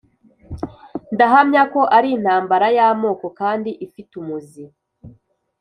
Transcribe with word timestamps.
ndahamya 1.13 1.61
ko 1.73 1.81
ari 1.97 2.09
intambara 2.17 2.67
y’amoko, 2.77 3.25
kandi 3.39 3.69
ifite 3.85 4.11
umuzi 4.21 4.63